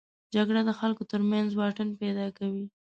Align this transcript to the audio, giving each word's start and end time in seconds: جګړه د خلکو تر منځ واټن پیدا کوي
جګړه 0.35 0.61
د 0.65 0.71
خلکو 0.79 1.03
تر 1.11 1.21
منځ 1.31 1.49
واټن 1.55 1.89
پیدا 2.01 2.27
کوي 2.37 2.65